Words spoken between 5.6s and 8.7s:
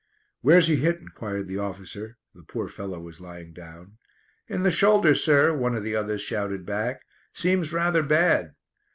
of the others shouted back. "Seems rather bad."